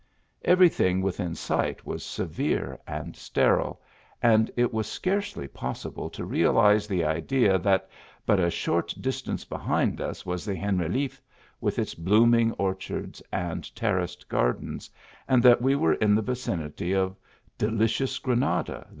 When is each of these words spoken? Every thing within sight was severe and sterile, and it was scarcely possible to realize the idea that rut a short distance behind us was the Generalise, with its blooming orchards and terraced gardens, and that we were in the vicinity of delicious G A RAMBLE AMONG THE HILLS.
Every 0.43 0.67
thing 0.67 1.03
within 1.03 1.35
sight 1.35 1.85
was 1.85 2.03
severe 2.03 2.79
and 2.87 3.15
sterile, 3.15 3.79
and 4.19 4.49
it 4.57 4.73
was 4.73 4.87
scarcely 4.87 5.47
possible 5.47 6.09
to 6.09 6.25
realize 6.25 6.87
the 6.87 7.05
idea 7.05 7.59
that 7.59 7.87
rut 8.27 8.39
a 8.39 8.49
short 8.49 8.95
distance 8.99 9.45
behind 9.45 10.01
us 10.01 10.25
was 10.25 10.43
the 10.43 10.55
Generalise, 10.55 11.21
with 11.59 11.77
its 11.77 11.93
blooming 11.93 12.51
orchards 12.53 13.21
and 13.31 13.63
terraced 13.75 14.27
gardens, 14.27 14.89
and 15.27 15.43
that 15.43 15.61
we 15.61 15.75
were 15.75 15.93
in 15.93 16.15
the 16.15 16.23
vicinity 16.23 16.93
of 16.95 17.15
delicious 17.59 18.17
G 18.17 18.23
A 18.25 18.29
RAMBLE 18.29 18.43
AMONG 18.47 18.63
THE 18.65 18.71
HILLS. 18.73 18.85